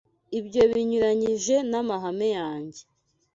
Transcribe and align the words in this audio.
Ibyo 0.39 0.63
binyuranyije 0.71 1.55
n'amahame 1.69 2.27
yanjye. 2.37 2.81